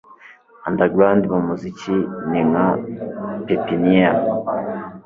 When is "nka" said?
2.49-2.67